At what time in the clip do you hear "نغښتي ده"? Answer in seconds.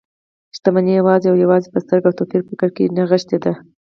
2.95-3.53